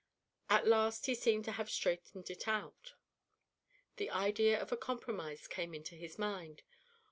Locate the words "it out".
2.31-2.95